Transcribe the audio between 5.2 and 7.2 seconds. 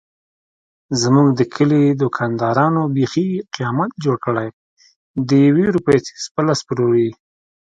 دیوې روپۍ څيز په لس پلوري.